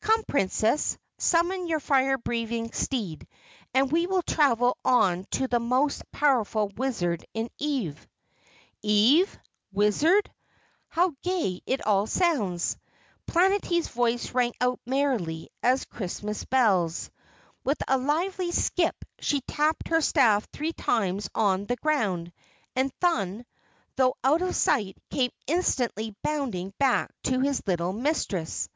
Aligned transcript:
"Come, 0.00 0.24
Princess, 0.24 0.98
summon 1.16 1.68
your 1.68 1.78
fire 1.78 2.18
breathing 2.18 2.72
steed, 2.72 3.24
and 3.72 3.92
we 3.92 4.08
will 4.08 4.22
travel 4.24 4.76
on 4.84 5.26
to 5.30 5.46
the 5.46 5.60
most 5.60 6.02
powerful 6.10 6.66
wizard 6.76 7.24
in 7.34 7.50
Ev." 7.60 8.08
"Ev? 8.84 9.38
Wizard? 9.72 10.28
Oh, 10.28 10.34
how 10.88 11.14
gay 11.22 11.60
it 11.66 11.86
all 11.86 12.08
sounds." 12.08 12.76
Planetty's 13.28 13.86
voice 13.86 14.32
rang 14.32 14.54
out 14.60 14.80
merrily 14.84 15.50
as 15.62 15.84
Christmas 15.84 16.44
bells. 16.44 17.08
With 17.62 17.78
a 17.86 17.96
lively 17.96 18.50
skip 18.50 19.04
she 19.20 19.40
tapped 19.42 19.86
her 19.86 20.00
staff 20.00 20.48
three 20.50 20.72
times 20.72 21.30
on 21.32 21.66
the 21.66 21.76
ground, 21.76 22.32
and 22.74 22.92
Thun, 22.94 23.46
though 23.94 24.16
out 24.24 24.42
of 24.42 24.56
sight, 24.56 24.98
came 25.10 25.30
instantly 25.46 26.16
bounding 26.24 26.74
back 26.76 27.12
to 27.22 27.38
his 27.38 27.62
little 27.68 27.92
mistress. 27.92 28.68